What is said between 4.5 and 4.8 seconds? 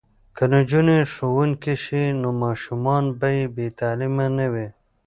وي.